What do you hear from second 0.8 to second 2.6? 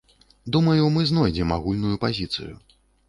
мы знойдзем агульную пазіцыю.